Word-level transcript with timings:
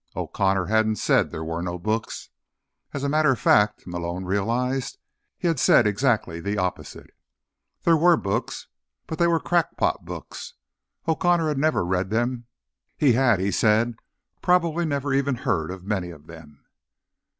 O'Connor 0.15 0.65
hadn't 0.65 0.95
said 0.95 1.29
there 1.29 1.43
were 1.43 1.61
no 1.61 1.77
books. 1.77 2.29
As 2.91 3.03
a 3.03 3.07
matter 3.09 3.33
of 3.33 3.37
fact, 3.39 3.85
Malone 3.85 4.25
realized, 4.25 4.97
he'd 5.37 5.59
said 5.59 5.85
exactly 5.85 6.39
the 6.41 6.57
opposite. 6.57 7.11
There 7.83 7.95
were 7.95 8.17
books. 8.17 8.65
But 9.05 9.19
they 9.19 9.27
were 9.27 9.39
"crackpot" 9.39 10.03
books. 10.03 10.55
O'Connor 11.07 11.49
had 11.49 11.59
never 11.59 11.85
read 11.85 12.09
them. 12.09 12.45
He 12.97 13.13
had, 13.13 13.39
he 13.39 13.51
said, 13.51 13.93
probably 14.41 14.85
never 14.85 15.13
even 15.13 15.35
heard 15.35 15.69
of 15.69 15.83
many 15.85 16.09
of 16.09 16.25
them. 16.25 16.65